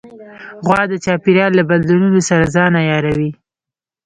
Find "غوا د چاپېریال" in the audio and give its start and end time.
0.65-1.51